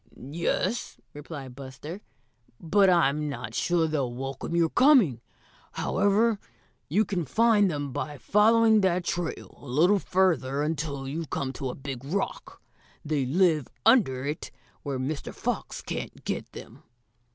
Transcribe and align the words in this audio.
"Yes," 0.19 0.97
replied 1.13 1.55
Buster, 1.55 2.01
"but 2.59 2.89
I'm 2.89 3.29
not 3.29 3.53
sure 3.53 3.85
they'll 3.87 4.11
welcome 4.11 4.55
your 4.55 4.71
coming. 4.71 5.21
However, 5.73 6.39
you 6.89 7.05
can 7.05 7.23
find 7.23 7.69
them 7.69 7.91
by 7.93 8.17
following 8.17 8.81
that 8.81 9.03
trail 9.03 9.59
a 9.61 9.67
little 9.67 9.99
further 9.99 10.63
until 10.63 11.07
you 11.07 11.27
come 11.27 11.53
to 11.53 11.69
a 11.69 11.75
big 11.75 12.03
rock. 12.03 12.63
They 13.05 13.27
live 13.27 13.67
under 13.85 14.25
it 14.25 14.49
where 14.81 14.97
Mr. 14.97 15.31
Fox 15.35 15.83
can't 15.83 16.25
get 16.25 16.51
them." 16.53 16.81